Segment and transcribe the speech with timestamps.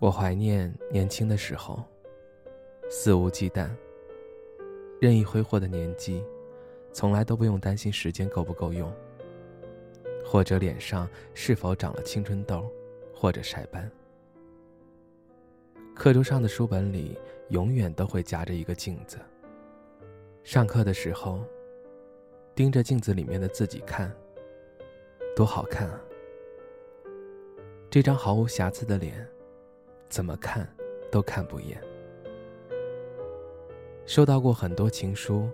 [0.00, 1.84] 我怀念年轻的时候，
[2.88, 3.68] 肆无忌惮、
[4.98, 6.24] 任意挥霍的年纪，
[6.90, 8.90] 从来都不用担心时间够不够用，
[10.24, 12.66] 或者脸上是否长了青春痘，
[13.14, 13.92] 或者晒斑。
[15.94, 17.18] 课桌上的书本里
[17.50, 19.18] 永远都会夹着一个镜子。
[20.42, 21.44] 上课的时候，
[22.54, 24.10] 盯着镜子里面的自己看，
[25.36, 26.00] 多好看啊！
[27.90, 29.28] 这张毫无瑕疵的脸。
[30.10, 30.68] 怎么看，
[31.08, 31.80] 都看不厌。
[34.04, 35.48] 收到过很多情书，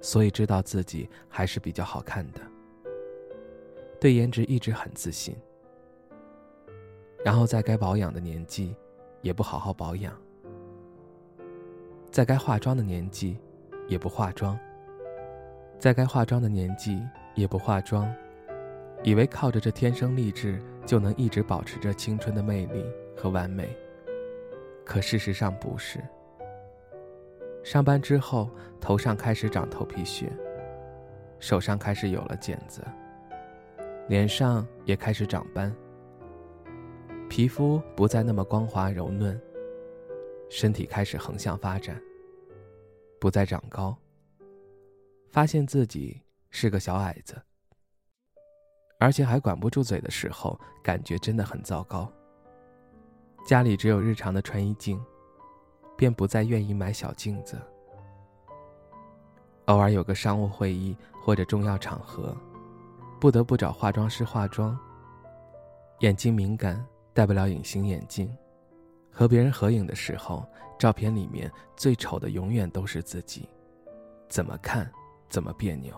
[0.00, 2.40] 所以知道自己还是比较好看的。
[3.98, 5.36] 对颜值一直很自信。
[7.24, 8.76] 然后在该保养的年纪，
[9.22, 10.12] 也不好好保养；
[12.12, 13.36] 在该化妆的年纪，
[13.88, 14.56] 也不化妆；
[15.80, 17.02] 在该化妆的年纪，
[17.34, 18.08] 也不化妆，
[19.02, 22.84] 以为靠着这天生丽质就能一直保持着青春的魅力。
[23.16, 23.76] 和完美，
[24.84, 26.00] 可事实上不是。
[27.62, 28.50] 上班之后，
[28.80, 30.32] 头上开始长头皮屑，
[31.38, 32.82] 手上开始有了茧子，
[34.08, 35.74] 脸上也开始长斑，
[37.28, 39.40] 皮肤不再那么光滑柔嫩，
[40.48, 42.00] 身体开始横向发展，
[43.20, 43.96] 不再长高。
[45.30, 47.40] 发现自己是个小矮子，
[48.98, 52.10] 而且还管不住嘴的时候，感觉真的很糟糕。
[53.44, 55.00] 家里只有日常的穿衣镜，
[55.96, 57.60] 便不再愿意买小镜子。
[59.66, 62.36] 偶尔有个商务会议或者重要场合，
[63.20, 64.78] 不得不找化妆师化妆。
[66.00, 68.34] 眼睛敏感，戴不了隐形眼镜。
[69.12, 70.46] 和别人合影的时候，
[70.78, 73.48] 照片里面最丑的永远都是自己，
[74.28, 74.90] 怎么看
[75.28, 75.94] 怎么别扭。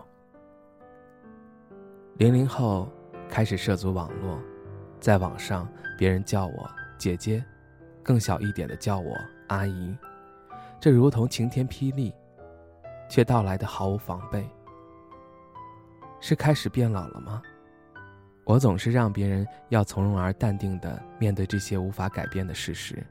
[2.17, 2.89] 零零后
[3.29, 4.39] 开始涉足网络，
[4.99, 5.67] 在网上
[5.97, 6.69] 别人叫我。
[7.03, 7.43] 姐姐，
[8.01, 9.13] 更小一点的叫我
[9.47, 9.93] 阿姨，
[10.79, 12.15] 这如同晴天霹雳，
[13.09, 14.49] 却到来的毫无防备。
[16.21, 17.41] 是开始变老了吗？
[18.45, 23.05] 我总是让别人要从容而淡定的面对这些无法改变的事实。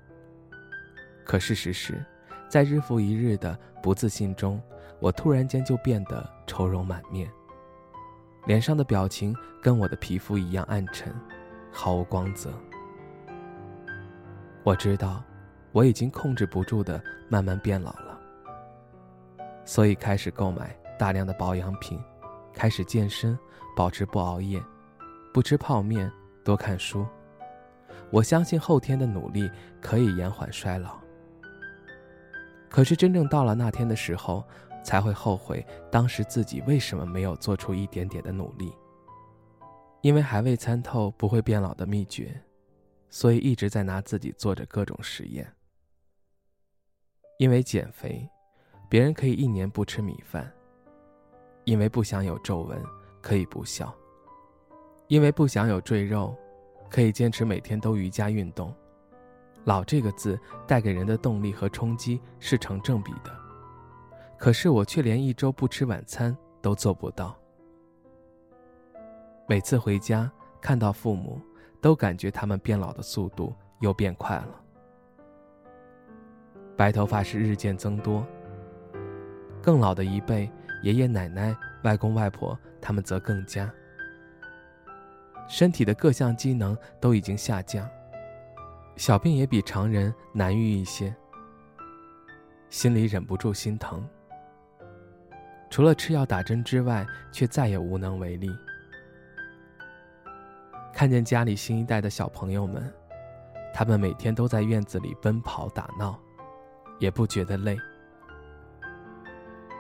[1.23, 2.03] 可事实是，
[2.49, 4.59] 在日复一日的不自信中，
[5.01, 7.31] 我突然间就变得愁容满面，
[8.47, 11.15] 脸上的表情跟我的皮肤一样暗沉，
[11.71, 12.51] 毫无光泽。
[14.65, 15.21] 我知道，
[15.73, 18.17] 我已经控制不住的慢慢变老了，
[19.65, 22.01] 所以开始购买大量的保养品，
[22.55, 23.37] 开始健身，
[23.77, 24.63] 保持不熬夜，
[25.35, 26.11] 不吃泡面，
[26.45, 27.05] 多看书。
[28.11, 30.97] 我相信后天的努力可以延缓衰老。
[32.69, 34.45] 可是真正到了那天的时候，
[34.85, 38.73] 才会后悔当时自己为什么没有做出一点点的努力，
[40.03, 42.41] 因为还未参透不会变老的秘诀。
[43.13, 45.47] 所以一直在拿自己做着各种实验。
[47.39, 48.27] 因为减肥，
[48.89, 50.43] 别人可以一年不吃米饭；
[51.65, 52.83] 因为不想有皱纹，
[53.21, 53.95] 可以不笑；
[55.09, 56.35] 因为不想有赘肉，
[56.89, 58.75] 可以坚持每天都瑜伽运动。
[59.65, 63.31] 老这个字带给人的动力和冲击是成正比的，
[64.39, 67.39] 可是我却连一周不吃晚餐都做不到。
[69.47, 71.39] 每次回家看到父母。
[71.83, 74.61] 都感觉他们变老的速度又变快了，
[76.77, 78.25] 白头发是日渐增多。
[79.61, 80.49] 更老的一辈，
[80.85, 83.69] 爷爷奶奶、外公外婆，他们则更加。
[85.49, 87.87] 身体的各项机能都已经下降，
[88.95, 91.13] 小病也比常人难愈一些。
[92.71, 94.09] 心里忍不住心疼，
[95.69, 98.49] 除了吃药打针之外，却再也无能为力。
[100.93, 102.93] 看见家里新一代的小朋友们，
[103.75, 106.19] 他们每天都在院子里奔跑打闹，
[106.99, 107.77] 也不觉得累。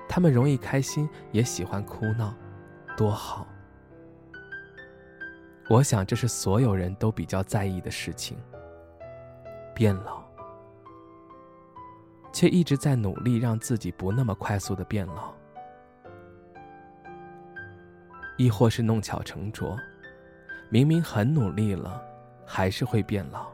[0.09, 2.35] 他们容易开心，也喜欢哭闹，
[2.97, 3.47] 多好！
[5.69, 8.37] 我想这是所有人都比较在意的事情。
[9.75, 10.23] 变老，
[12.33, 15.33] 却一直在努力让自己不那么快速的变老，
[18.37, 19.79] 亦或是弄巧成拙。
[20.73, 22.03] 明明很努力了，
[22.47, 23.53] 还是会变老。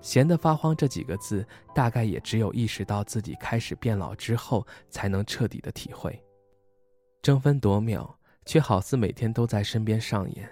[0.00, 6.18] 闲得发慌这几个字，大概也只有意识到自己开始变老之后，才能彻底的体会。
[7.20, 10.48] 争分夺秒，却好似每天都在身边上演。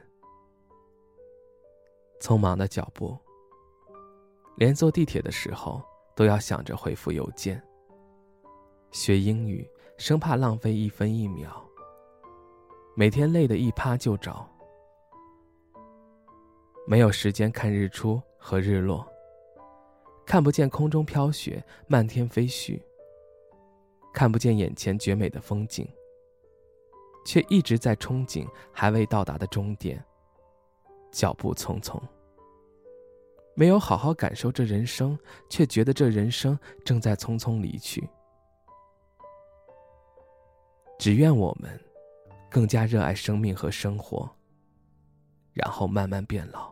[2.21, 3.17] 匆忙的脚步，
[4.57, 5.83] 连坐地铁的时候
[6.15, 7.63] 都要想着回复邮件。
[8.91, 9.67] 学英语，
[9.97, 11.67] 生怕浪费一分一秒。
[12.95, 14.47] 每天累得一趴就着，
[16.87, 19.07] 没有时间看日出和日落。
[20.27, 22.81] 看不见空中飘雪，漫天飞絮。
[24.13, 25.89] 看不见眼前绝美的风景，
[27.25, 30.05] 却一直在憧憬还未到达的终点。
[31.11, 31.99] 脚步匆匆，
[33.55, 35.19] 没有好好感受这人生，
[35.49, 38.07] 却觉得这人生正在匆匆离去。
[40.99, 41.81] 只愿我们
[42.53, 44.31] 更加热爱生命和生活，
[45.55, 46.72] 然后慢慢变老。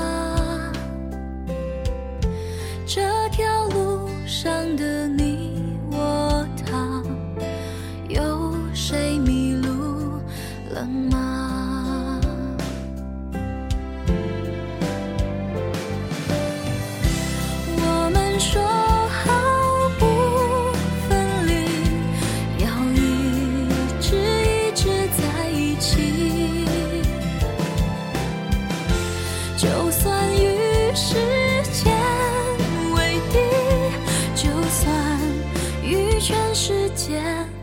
[37.31, 37.60] 雪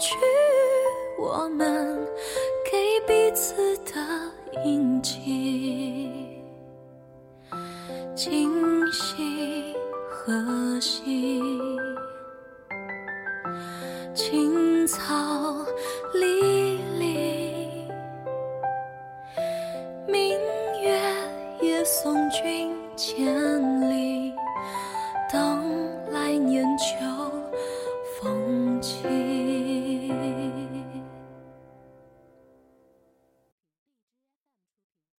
[0.00, 0.16] 去
[1.18, 2.08] 我们
[2.64, 3.92] 给彼此的
[4.64, 6.18] 印记，
[8.14, 8.50] 今
[8.90, 9.76] 夕
[10.08, 11.42] 何夕？
[14.14, 15.04] 青草
[16.14, 17.86] 离离，
[20.08, 20.30] 明
[20.82, 20.98] 月
[21.60, 21.84] 也。
[21.84, 23.26] 送君千
[23.58, 23.59] 里。